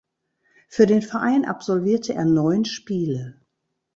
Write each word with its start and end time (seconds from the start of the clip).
Für 0.67 0.87
den 0.87 1.03
Verein 1.03 1.45
absolvierte 1.45 2.15
er 2.15 2.25
neun 2.25 2.65
Spiele. 2.65 3.39